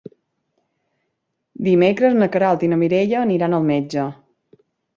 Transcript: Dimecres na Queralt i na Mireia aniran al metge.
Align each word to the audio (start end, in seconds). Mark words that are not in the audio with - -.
Dimecres 1.67 2.17
na 2.23 2.29
Queralt 2.37 2.67
i 2.69 2.73
na 2.73 2.81
Mireia 2.85 3.23
aniran 3.27 3.57
al 3.59 3.71
metge. 3.71 4.09